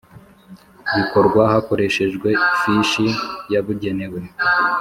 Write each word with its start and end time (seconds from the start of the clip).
bikorwa 0.95 1.41
hakoreshejwe 1.51 2.29
ifishi 2.53 3.05
yabugenewe 3.53 4.19